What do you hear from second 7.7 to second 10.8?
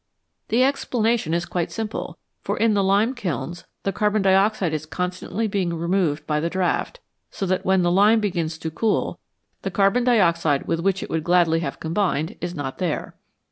the lime begins to cool, the carbon dioxide with